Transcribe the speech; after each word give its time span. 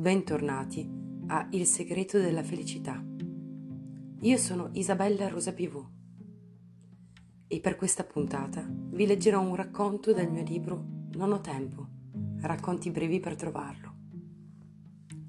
Bentornati 0.00 0.90
a 1.26 1.46
Il 1.50 1.66
segreto 1.66 2.18
della 2.18 2.42
felicità. 2.42 3.04
Io 4.20 4.36
sono 4.38 4.70
Isabella 4.72 5.28
Rosa 5.28 5.52
Pivot 5.52 5.90
e 7.46 7.60
per 7.60 7.76
questa 7.76 8.04
puntata 8.04 8.66
vi 8.66 9.04
leggerò 9.04 9.42
un 9.42 9.54
racconto 9.54 10.14
del 10.14 10.30
mio 10.30 10.42
libro 10.42 10.82
Non 11.12 11.32
ho 11.32 11.40
tempo, 11.42 11.86
racconti 12.40 12.90
brevi 12.90 13.20
per 13.20 13.36
trovarlo. 13.36 13.94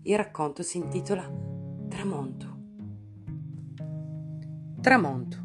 Il 0.04 0.16
racconto 0.16 0.64
si 0.64 0.78
intitola 0.78 1.30
Tramonto. 1.90 2.60
Tramonto. 4.80 5.38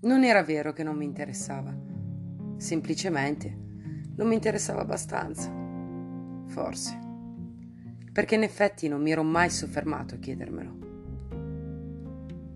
Non 0.00 0.24
era 0.24 0.42
vero 0.42 0.72
che 0.72 0.82
non 0.82 0.96
mi 0.96 1.04
interessava, 1.04 1.78
semplicemente 2.56 3.54
non 4.16 4.26
mi 4.26 4.34
interessava 4.34 4.80
abbastanza, 4.80 5.52
forse 6.46 7.04
perché 8.16 8.34
in 8.34 8.44
effetti 8.44 8.88
non 8.88 9.02
mi 9.02 9.10
ero 9.10 9.22
mai 9.22 9.50
soffermato 9.50 10.14
a 10.14 10.18
chiedermelo. 10.18 10.76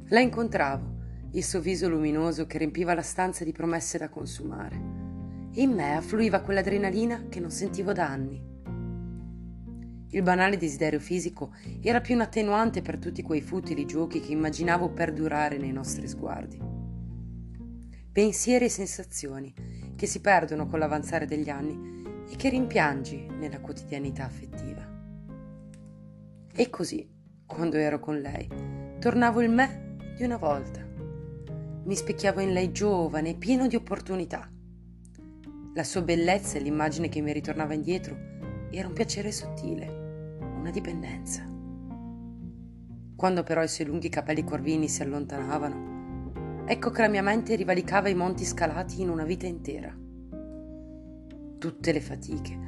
La 0.08 0.20
incontravo, 0.20 0.94
il 1.32 1.44
suo 1.44 1.60
viso 1.60 1.86
luminoso 1.86 2.46
che 2.46 2.56
riempiva 2.56 2.94
la 2.94 3.02
stanza 3.02 3.44
di 3.44 3.52
promesse 3.52 3.98
da 3.98 4.08
consumare, 4.08 4.76
e 5.52 5.60
in 5.60 5.72
me 5.72 5.96
affluiva 5.96 6.40
quell'adrenalina 6.40 7.26
che 7.28 7.40
non 7.40 7.50
sentivo 7.50 7.92
da 7.92 8.08
anni. 8.08 8.42
Il 10.08 10.22
banale 10.22 10.56
desiderio 10.56 10.98
fisico 10.98 11.52
era 11.82 12.00
più 12.00 12.14
un 12.14 12.22
attenuante 12.22 12.80
per 12.80 12.96
tutti 12.96 13.20
quei 13.20 13.42
futili 13.42 13.84
giochi 13.84 14.20
che 14.20 14.32
immaginavo 14.32 14.88
perdurare 14.88 15.58
nei 15.58 15.72
nostri 15.72 16.08
sguardi. 16.08 16.58
Pensieri 18.10 18.64
e 18.64 18.70
sensazioni 18.70 19.52
che 19.94 20.06
si 20.06 20.22
perdono 20.22 20.66
con 20.66 20.78
l'avanzare 20.78 21.26
degli 21.26 21.50
anni 21.50 22.24
e 22.30 22.36
che 22.36 22.48
rimpiangi 22.48 23.26
nella 23.38 23.60
quotidianità 23.60 24.24
affettiva. 24.24 24.79
E 26.52 26.68
così, 26.68 27.08
quando 27.46 27.76
ero 27.76 28.00
con 28.00 28.18
lei, 28.18 28.48
tornavo 28.98 29.40
il 29.40 29.50
me 29.50 29.96
di 30.16 30.24
una 30.24 30.36
volta. 30.36 30.84
Mi 31.84 31.94
specchiavo 31.94 32.40
in 32.40 32.52
lei 32.52 32.72
giovane, 32.72 33.36
pieno 33.36 33.68
di 33.68 33.76
opportunità. 33.76 34.50
La 35.74 35.84
sua 35.84 36.02
bellezza 36.02 36.58
e 36.58 36.60
l'immagine 36.60 37.08
che 37.08 37.20
mi 37.20 37.32
ritornava 37.32 37.72
indietro 37.72 38.16
era 38.70 38.88
un 38.88 38.94
piacere 38.94 39.30
sottile, 39.30 40.38
una 40.40 40.70
dipendenza. 40.70 41.46
Quando 43.14 43.42
però 43.44 43.62
i 43.62 43.68
suoi 43.68 43.86
lunghi 43.86 44.08
capelli 44.08 44.42
corvini 44.42 44.88
si 44.88 45.02
allontanavano, 45.02 46.64
ecco 46.66 46.90
che 46.90 47.02
la 47.02 47.08
mia 47.08 47.22
mente 47.22 47.54
rivalicava 47.54 48.08
i 48.08 48.14
monti 48.14 48.44
scalati 48.44 49.02
in 49.02 49.08
una 49.08 49.24
vita 49.24 49.46
intera. 49.46 49.96
Tutte 51.58 51.92
le 51.92 52.00
fatiche, 52.00 52.58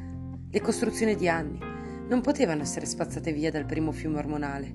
le 0.48 0.60
costruzioni 0.60 1.16
di 1.16 1.28
anni, 1.28 1.71
non 2.12 2.20
potevano 2.20 2.60
essere 2.60 2.84
spazzate 2.84 3.32
via 3.32 3.50
dal 3.50 3.64
primo 3.64 3.90
fiume 3.90 4.18
ormonale. 4.18 4.74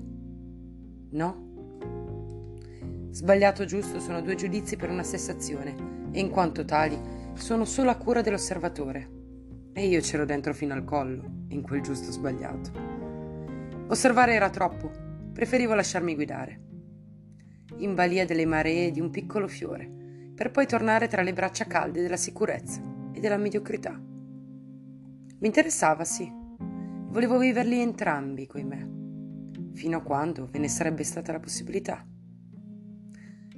No? 1.12 1.46
Sbagliato 3.10 3.62
o 3.62 3.64
giusto 3.64 4.00
sono 4.00 4.20
due 4.20 4.34
giudizi 4.34 4.74
per 4.74 4.90
una 4.90 5.04
stessa 5.04 5.30
azione 5.30 6.10
e 6.10 6.18
in 6.18 6.30
quanto 6.30 6.64
tali 6.64 6.98
sono 7.34 7.64
solo 7.64 7.90
a 7.90 7.96
cura 7.96 8.22
dell'osservatore. 8.22 9.16
E 9.72 9.86
io 9.86 10.00
c'ero 10.00 10.24
dentro 10.24 10.52
fino 10.52 10.74
al 10.74 10.82
collo, 10.82 11.44
in 11.50 11.62
quel 11.62 11.80
giusto 11.80 12.10
sbagliato. 12.10 12.72
Osservare 13.86 14.34
era 14.34 14.50
troppo, 14.50 14.90
preferivo 15.32 15.74
lasciarmi 15.74 16.16
guidare. 16.16 16.60
In 17.76 17.94
balia 17.94 18.26
delle 18.26 18.46
maree 18.46 18.90
di 18.90 19.00
un 19.00 19.10
piccolo 19.10 19.46
fiore, 19.46 19.88
per 20.34 20.50
poi 20.50 20.66
tornare 20.66 21.06
tra 21.06 21.22
le 21.22 21.32
braccia 21.32 21.66
calde 21.66 22.02
della 22.02 22.16
sicurezza 22.16 22.82
e 23.12 23.20
della 23.20 23.36
mediocrità. 23.36 23.92
Mi 23.92 25.46
interessava, 25.46 26.04
sì, 26.04 26.46
Volevo 27.10 27.38
viverli 27.38 27.80
entrambi 27.80 28.46
coi 28.46 28.64
me, 28.64 29.72
fino 29.72 29.96
a 29.96 30.02
quando 30.02 30.46
ve 30.46 30.58
ne 30.58 30.68
sarebbe 30.68 31.04
stata 31.04 31.32
la 31.32 31.40
possibilità. 31.40 32.06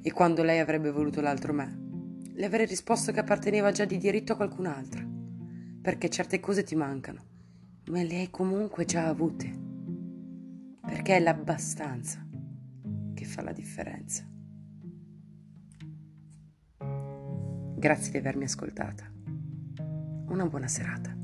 E 0.03 0.13
quando 0.13 0.45
lei 0.45 0.61
avrebbe 0.61 0.93
voluto 0.93 1.21
l'altro 1.21 1.53
me, 1.53 1.79
le 2.33 2.47
avrei 2.47 2.65
risposto 2.65 3.11
che 3.11 3.19
apparteneva 3.19 3.73
già 3.73 3.85
di 3.85 3.99
diritto 3.99 4.33
a 4.33 4.37
qualcun'altra, 4.37 5.05
perché 5.83 6.09
certe 6.09 6.39
cose 6.39 6.63
ti 6.63 6.77
mancano, 6.77 7.25
ma 7.91 8.01
le 8.03 8.19
hai 8.19 8.31
comunque 8.31 8.85
già 8.85 9.09
avute, 9.09 9.53
perché 10.81 11.17
è 11.17 11.21
l'abbastanza 11.21 12.25
che 13.13 13.25
fa 13.25 13.43
la 13.43 13.53
differenza. 13.53 14.25
Grazie 17.77 18.13
di 18.13 18.19
avermi 18.19 18.45
ascoltata. 18.45 19.13
Una 20.29 20.47
buona 20.47 20.69
serata. 20.69 21.20